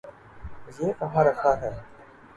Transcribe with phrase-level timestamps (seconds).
[0.79, 1.69] یہ کہاں رکھا ہے؟